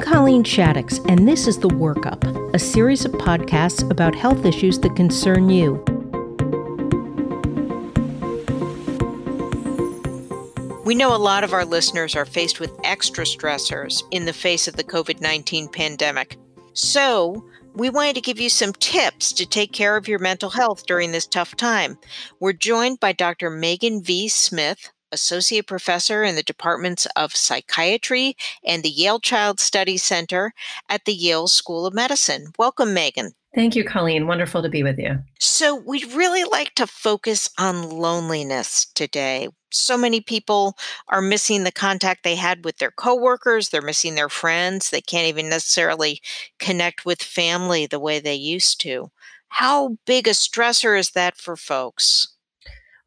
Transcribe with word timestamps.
Colleen 0.00 0.42
Shaddox, 0.42 1.04
and 1.10 1.28
this 1.28 1.46
is 1.46 1.58
The 1.58 1.68
Workup, 1.68 2.54
a 2.54 2.58
series 2.58 3.04
of 3.04 3.12
podcasts 3.12 3.88
about 3.90 4.14
health 4.14 4.44
issues 4.44 4.78
that 4.80 4.96
concern 4.96 5.50
you. 5.50 5.74
We 10.84 10.94
know 10.94 11.14
a 11.14 11.18
lot 11.18 11.44
of 11.44 11.52
our 11.52 11.64
listeners 11.64 12.16
are 12.16 12.24
faced 12.24 12.60
with 12.60 12.72
extra 12.82 13.24
stressors 13.24 14.02
in 14.10 14.24
the 14.24 14.32
face 14.32 14.66
of 14.66 14.76
the 14.76 14.84
COVID 14.84 15.20
19 15.20 15.68
pandemic. 15.68 16.36
So, 16.72 17.44
we 17.74 17.90
wanted 17.90 18.14
to 18.16 18.20
give 18.20 18.40
you 18.40 18.48
some 18.48 18.72
tips 18.72 19.32
to 19.34 19.46
take 19.46 19.72
care 19.72 19.96
of 19.96 20.08
your 20.08 20.18
mental 20.18 20.50
health 20.50 20.86
during 20.86 21.12
this 21.12 21.26
tough 21.26 21.56
time. 21.56 21.98
We're 22.40 22.52
joined 22.52 23.00
by 23.00 23.12
Dr. 23.12 23.50
Megan 23.50 24.02
V. 24.02 24.28
Smith, 24.28 24.90
associate 25.12 25.66
professor 25.66 26.22
in 26.22 26.36
the 26.36 26.42
departments 26.42 27.06
of 27.16 27.36
psychiatry 27.36 28.36
and 28.64 28.82
the 28.82 28.90
Yale 28.90 29.20
Child 29.20 29.60
Studies 29.60 30.02
Center 30.02 30.52
at 30.88 31.04
the 31.04 31.14
Yale 31.14 31.46
School 31.46 31.86
of 31.86 31.94
Medicine. 31.94 32.52
Welcome, 32.58 32.94
Megan. 32.94 33.32
Thank 33.54 33.74
you, 33.74 33.84
Colleen. 33.84 34.26
Wonderful 34.28 34.62
to 34.62 34.68
be 34.68 34.82
with 34.82 34.98
you. 34.98 35.18
So, 35.40 35.74
we'd 35.74 36.12
really 36.12 36.44
like 36.44 36.74
to 36.76 36.86
focus 36.86 37.50
on 37.58 37.90
loneliness 37.90 38.86
today. 38.94 39.48
So 39.72 39.96
many 39.96 40.20
people 40.20 40.76
are 41.08 41.20
missing 41.20 41.64
the 41.64 41.72
contact 41.72 42.22
they 42.22 42.36
had 42.36 42.64
with 42.64 42.78
their 42.78 42.90
coworkers, 42.90 43.68
they're 43.68 43.82
missing 43.82 44.14
their 44.14 44.28
friends, 44.28 44.90
they 44.90 45.00
can't 45.00 45.28
even 45.28 45.48
necessarily 45.48 46.20
connect 46.58 47.04
with 47.04 47.22
family 47.22 47.86
the 47.86 48.00
way 48.00 48.18
they 48.20 48.34
used 48.34 48.80
to. 48.82 49.10
How 49.48 49.96
big 50.06 50.26
a 50.26 50.30
stressor 50.30 50.98
is 50.98 51.10
that 51.10 51.36
for 51.36 51.56
folks? 51.56 52.28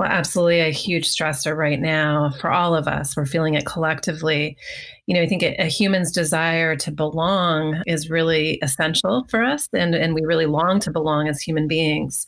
Well, 0.00 0.08
absolutely 0.08 0.60
a 0.60 0.70
huge 0.70 1.06
stressor 1.06 1.54
right 1.54 1.78
now 1.78 2.30
for 2.40 2.50
all 2.50 2.74
of 2.74 2.88
us. 2.88 3.14
We're 3.14 3.26
feeling 3.26 3.52
it 3.52 3.66
collectively. 3.66 4.56
You 5.04 5.14
know, 5.14 5.20
I 5.20 5.26
think 5.26 5.42
a, 5.42 5.66
human's 5.66 6.10
desire 6.10 6.74
to 6.76 6.90
belong 6.90 7.82
is 7.86 8.08
really 8.08 8.58
essential 8.62 9.26
for 9.28 9.42
us, 9.42 9.68
and, 9.74 9.94
and 9.94 10.14
we 10.14 10.22
really 10.22 10.46
long 10.46 10.80
to 10.80 10.90
belong 10.90 11.28
as 11.28 11.42
human 11.42 11.68
beings. 11.68 12.26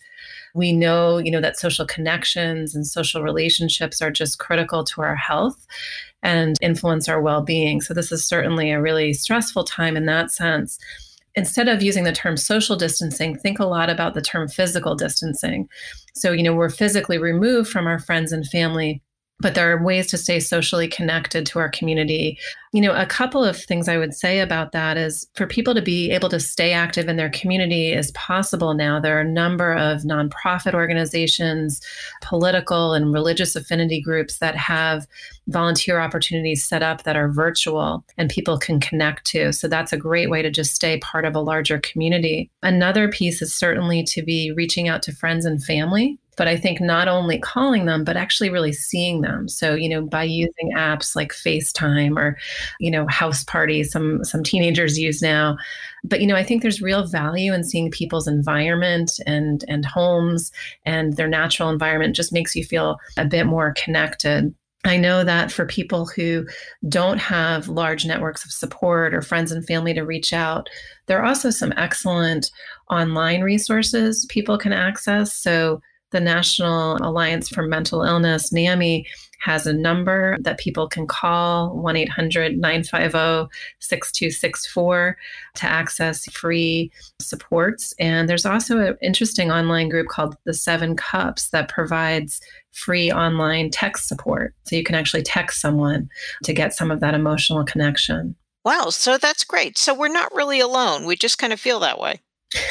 We 0.55 0.75
know, 0.75 1.17
you 1.17 1.31
know, 1.31 1.41
that 1.41 1.59
social 1.59 1.87
connections 1.87 2.75
and 2.75 2.87
social 2.87 3.23
relationships 3.23 4.03
are 4.03 4.11
just 4.11 4.39
critical 4.39 4.85
to 4.85 5.01
our 5.01 5.17
health 5.17 5.67
and 6.23 6.59
influence 6.61 7.09
our 7.09 7.23
well-being. 7.23 7.81
So 7.81 7.95
this 7.95 8.13
is 8.13 8.23
certainly 8.23 8.71
a 8.71 8.83
really 8.83 9.15
stressful 9.15 9.65
time 9.65 9.97
in 9.97 10.05
that 10.05 10.31
sense 10.31 10.79
instead 11.35 11.69
of 11.69 11.83
using 11.83 12.05
the 12.05 12.13
term 12.13 12.37
social 12.37 12.77
distancing, 12.77 13.37
think 13.37 13.59
a 13.59 13.67
lot 13.67 13.91
about 13.91 14.15
the 14.15 14.23
term 14.23 14.49
physical 14.49 14.95
distancing. 14.95 15.69
So, 16.15 16.33
you 16.33 16.43
know, 16.43 16.55
we're 16.55 16.69
physically 16.69 17.19
removed 17.19 17.71
from 17.71 17.87
our 17.87 17.99
friends 17.99 18.33
and 18.33 18.47
family 18.47 19.03
but 19.43 19.55
there 19.55 19.71
are 19.71 19.83
ways 19.83 20.07
to 20.07 20.17
stay 20.17 20.41
socially 20.41 20.89
connected 20.89 21.45
to 21.45 21.59
our 21.59 21.69
community. 21.69 22.39
You 22.75 22.81
know, 22.81 22.95
a 22.95 23.05
couple 23.05 23.45
of 23.45 23.59
things 23.59 23.87
I 23.87 23.99
would 23.99 24.15
say 24.15 24.41
about 24.41 24.73
that 24.73 24.97
is 24.97 25.29
for 25.35 25.47
people 25.47 25.75
to 25.75 25.83
be 25.83 26.11
able 26.11 26.31
to 26.31 26.41
stay 26.41 26.73
active 26.73 27.07
in 27.07 27.17
their 27.17 27.29
community 27.29 27.93
is 27.93 28.11
possible 28.13 28.73
now. 28.73 28.99
There 28.99 29.19
are 29.19 29.21
a 29.21 29.29
number 29.29 29.75
of 29.75 30.03
nonprofit 30.03 30.73
organizations, 30.73 31.83
political 32.23 32.95
and 32.95 33.13
religious 33.13 33.55
affinity 33.55 34.01
groups 34.01 34.39
that 34.39 34.57
have 34.57 35.07
volunteer 35.49 36.01
opportunities 36.01 36.65
set 36.65 36.83
up 36.83 37.03
that 37.03 37.15
are 37.15 37.29
virtual 37.31 38.07
and 38.17 38.31
people 38.31 38.57
can 38.57 38.81
connect 38.81 39.27
to. 39.27 39.53
So 39.53 39.69
that's 39.69 39.93
a 39.93 39.99
great 39.99 40.31
way 40.31 40.41
to 40.41 40.51
just 40.51 40.75
stay 40.75 40.97
part 41.01 41.27
of 41.27 41.35
a 41.35 41.41
larger 41.41 41.79
community. 41.79 42.51
Another 42.63 43.11
piece 43.11 43.43
is 43.43 43.55
certainly 43.55 44.03
to 44.05 44.23
be 44.23 44.51
reaching 44.51 44.89
out 44.89 45.03
to 45.03 45.13
friends 45.13 45.45
and 45.45 45.63
family 45.63 46.19
but 46.37 46.49
I 46.49 46.57
think 46.57 46.81
not 46.81 47.09
only 47.09 47.39
calling 47.39 47.85
them, 47.87 48.05
but 48.05 48.17
actually 48.17 48.51
really 48.51 48.73
seeing 48.73 49.21
them. 49.21 49.49
So, 49.49 49.75
you 49.75 49.89
know, 49.89 50.03
by 50.03 50.25
using 50.25 50.73
apps 50.75 51.15
like 51.15 51.33
FaceTime 51.33 52.17
or, 52.17 52.39
you 52.81 52.91
know, 52.91 53.07
house 53.09 53.45
parties, 53.45 53.91
some 53.91 54.25
some 54.25 54.43
teenagers 54.43 54.99
use 54.99 55.23
now. 55.23 55.57
But 56.05 56.21
you 56.21 56.27
know, 56.27 56.37
I 56.37 56.45
think 56.45 56.63
there's 56.63 56.83
real 56.83 57.07
value 57.07 57.53
in 57.53 57.65
seeing 57.65 57.91
people's 57.91 58.29
environment 58.29 59.13
and 59.27 59.65
and 59.69 59.85
homes 59.85 60.53
and 60.85 61.17
their 61.17 61.29
natural 61.29 61.71
environment 61.71 62.17
just 62.17 62.33
makes 62.33 62.57
you 62.57 62.65
feel 62.65 62.99
a 63.17 63.25
bit 63.25 63.47
more 63.47 63.75
connected. 63.77 64.55
I 64.85 64.97
know 64.97 65.23
that 65.23 65.53
for 65.53 65.65
people 65.65 66.07
who 66.07 66.45
don't 66.89 67.19
have 67.19 67.69
large 67.69 68.05
networks 68.05 68.45
of 68.45 68.51
support 68.51 69.15
or 69.15 69.23
friends 69.23 69.53
and 69.53 69.65
family 69.65 69.95
to 69.95 70.03
reach 70.03 70.33
out, 70.33 70.69
there 71.07 71.21
are 71.21 71.25
also 71.25 71.51
some 71.51 71.73
excellent 71.77 72.51
online 72.91 73.43
resources 73.43 74.27
people 74.29 74.59
can 74.59 74.73
access. 74.73 75.33
So 75.33 75.81
the 76.11 76.21
National 76.21 76.97
Alliance 76.97 77.49
for 77.49 77.63
Mental 77.67 78.03
Illness, 78.03 78.53
NAMI, 78.53 79.07
has 79.43 79.67
a 79.67 79.73
number 79.73 80.39
that 80.41 80.59
people 80.59 80.89
can 80.89 81.05
call 81.05 81.77
1 81.77 81.97
800 81.97 82.59
950 82.59 83.53
6264 83.81 85.17
to 85.57 85.67
access 85.67 86.31
free 86.31 86.93
supports. 87.19 87.93
And 87.99 88.29
there's 88.29 88.47
also 88.47 88.79
an 88.79 88.97
interesting 89.03 89.51
online 89.51 89.89
group 89.89 90.07
called 90.07 90.37
The 90.45 90.55
Seven 90.55 90.95
Cups 90.95 91.51
that 91.51 91.69
provides 91.69 92.41
free 92.71 93.11
online 93.11 93.71
text 93.71 94.07
support. 94.07 94.55
So 94.63 94.77
you 94.77 94.85
can 94.85 94.95
actually 94.95 95.25
text 95.25 95.61
someone 95.61 96.09
to 96.45 96.53
get 96.53 96.73
some 96.73 96.93
of 96.93 97.01
that 97.01 97.15
emotional 97.15 97.65
connection. 97.65 98.37
Wow, 98.65 98.91
so 98.91 99.19
that's 99.19 99.43
great. 99.43 99.77
So 99.77 99.93
we're 99.93 100.07
not 100.07 100.33
really 100.37 100.61
alone. 100.61 101.05
We 101.05 101.17
just 101.17 101.39
kind 101.39 101.53
of 101.53 101.59
feel 101.59 101.81
that 101.81 101.99
way. 101.99 102.21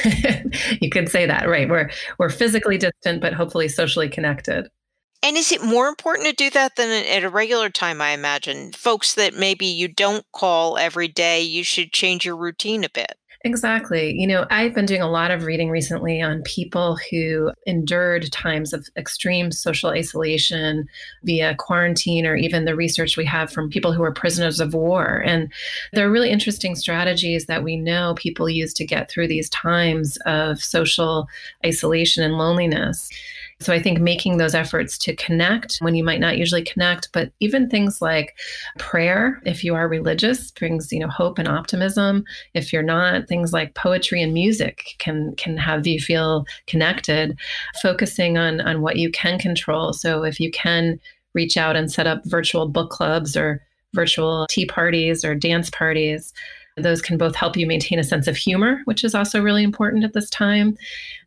you 0.82 0.90
could 0.90 1.10
say 1.10 1.26
that, 1.26 1.50
right? 1.50 1.68
We're 1.68 1.90
we're 2.18 2.30
physically 2.30 2.78
distant, 2.78 3.20
but 3.20 3.34
hopefully 3.34 3.68
socially 3.68 4.08
connected. 4.08 4.70
And 5.24 5.38
is 5.38 5.52
it 5.52 5.64
more 5.64 5.88
important 5.88 6.28
to 6.28 6.34
do 6.34 6.50
that 6.50 6.76
than 6.76 6.90
at 6.90 7.24
a 7.24 7.30
regular 7.30 7.70
time? 7.70 8.02
I 8.02 8.12
imagine 8.12 8.72
folks 8.72 9.14
that 9.14 9.36
maybe 9.36 9.68
you 9.68 9.88
don't 9.88 10.26
call 10.32 10.78
every 10.78 11.08
day, 11.08 11.42
you 11.42 11.64
should 11.64 11.94
change 11.94 12.26
your 12.26 12.36
routine 12.36 12.84
a 12.84 12.90
bit. 12.90 13.18
Exactly. 13.44 14.14
You 14.16 14.28
know, 14.28 14.46
I've 14.52 14.76
been 14.76 14.86
doing 14.86 15.02
a 15.02 15.10
lot 15.10 15.32
of 15.32 15.46
reading 15.46 15.72
recently 15.72 16.22
on 16.22 16.44
people 16.44 16.98
who 17.10 17.52
endured 17.66 18.32
times 18.32 18.72
of 18.72 18.88
extreme 18.96 19.52
social 19.52 19.90
isolation 19.90 20.88
via 21.24 21.56
quarantine 21.56 22.28
or 22.28 22.36
even 22.36 22.66
the 22.66 22.76
research 22.76 23.18
we 23.18 23.26
have 23.26 23.52
from 23.52 23.70
people 23.70 23.94
who 23.94 24.04
are 24.04 24.14
prisoners 24.14 24.60
of 24.60 24.76
war. 24.76 25.24
And 25.26 25.52
there 25.94 26.08
are 26.08 26.12
really 26.12 26.30
interesting 26.30 26.76
strategies 26.76 27.48
that 27.48 27.64
we 27.64 27.78
know 27.78 28.14
people 28.16 28.48
use 28.48 28.76
to 28.76 28.86
get 28.86 29.10
through 29.10 29.28
these 29.28 29.50
times 29.50 30.18
of 30.28 30.62
social 30.62 31.28
isolation 31.66 32.24
and 32.24 32.38
loneliness. 32.38 33.10
So 33.62 33.72
I 33.74 33.82
think 33.82 34.00
making 34.00 34.38
those 34.38 34.56
efforts 34.56 34.98
to 35.00 35.16
connect 35.16 35.78
when 35.80 35.96
you 35.96 36.04
might 36.04 36.20
not 36.20 36.38
usually 36.38 36.64
connect, 36.64 37.10
but 37.14 37.32
even 37.40 37.70
things 37.70 38.02
like 38.02 38.36
prayer, 38.80 39.42
if 39.46 39.64
you 39.64 39.76
are 39.76 39.88
religious, 39.88 40.52
brings, 40.52 40.92
you 40.92 41.00
know, 41.00 41.08
hope 41.08 41.38
and 41.38 41.48
optimism. 41.48 42.24
If 42.54 42.74
you're 42.74 42.82
not, 42.82 43.28
things 43.28 43.54
like 43.54 43.76
poetry 43.76 44.22
and 44.22 44.34
music 44.34 44.96
can 44.98 45.36
can 45.36 45.58
have 45.58 45.86
you 45.86 46.00
feel 46.00 46.46
connected, 46.68 47.38
focusing 47.82 48.38
on 48.38 48.62
on 48.62 48.82
what 48.82 48.98
you 48.98 49.12
can 49.12 49.38
control. 49.38 49.94
So 49.94 50.24
if 50.24 50.40
you 50.40 50.52
can 50.52 51.00
reach 51.34 51.56
out 51.56 51.76
and 51.76 51.92
set 51.92 52.08
up 52.08 52.22
virtual 52.26 52.68
book 52.68 52.90
clubs 52.90 53.38
or 53.38 53.62
virtual 53.94 54.48
tea 54.50 54.66
parties 54.66 55.24
or 55.24 55.36
dance 55.36 55.70
parties 55.70 56.34
those 56.78 57.02
can 57.02 57.18
both 57.18 57.36
help 57.36 57.58
you 57.58 57.68
maintain 57.68 58.00
a 58.00 58.04
sense 58.04 58.28
of 58.28 58.38
humor, 58.38 58.82
which 58.86 59.04
is 59.04 59.14
also 59.14 59.42
really 59.42 59.64
important 59.64 60.04
at 60.04 60.14
this 60.14 60.30
time, 60.30 60.78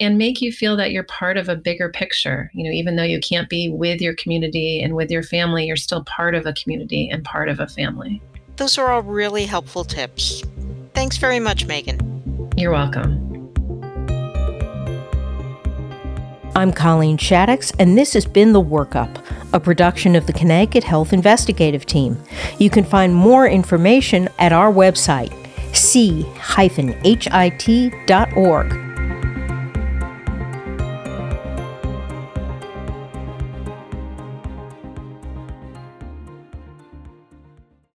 and 0.00 0.16
make 0.16 0.40
you 0.40 0.50
feel 0.50 0.76
that 0.76 0.90
you're 0.90 1.04
part 1.04 1.36
of 1.36 1.48
a 1.48 1.56
bigger 1.56 1.90
picture. 1.90 2.50
You 2.54 2.64
know, 2.64 2.70
even 2.70 2.96
though 2.96 3.02
you 3.02 3.20
can't 3.20 3.48
be 3.48 3.68
with 3.68 4.00
your 4.00 4.14
community 4.14 4.80
and 4.80 4.94
with 4.94 5.10
your 5.10 5.22
family, 5.22 5.66
you're 5.66 5.76
still 5.76 6.04
part 6.04 6.34
of 6.34 6.46
a 6.46 6.54
community 6.54 7.08
and 7.10 7.24
part 7.24 7.48
of 7.48 7.60
a 7.60 7.66
family. 7.66 8.22
Those 8.56 8.78
are 8.78 8.90
all 8.90 9.02
really 9.02 9.46
helpful 9.46 9.84
tips. 9.84 10.42
Thanks 10.94 11.16
very 11.16 11.40
much, 11.40 11.66
Megan. 11.66 12.50
You're 12.56 12.72
welcome. 12.72 13.33
I'm 16.56 16.72
Colleen 16.72 17.16
Shaddox, 17.16 17.74
and 17.80 17.98
this 17.98 18.12
has 18.12 18.26
been 18.26 18.52
The 18.52 18.62
Workup, 18.62 19.24
a 19.52 19.58
production 19.58 20.14
of 20.14 20.28
the 20.28 20.32
Connecticut 20.32 20.84
Health 20.84 21.12
Investigative 21.12 21.84
Team. 21.84 22.16
You 22.58 22.70
can 22.70 22.84
find 22.84 23.12
more 23.12 23.48
information 23.48 24.28
at 24.38 24.52
our 24.52 24.72
website, 24.72 25.32
c-hit.org. 25.74 26.04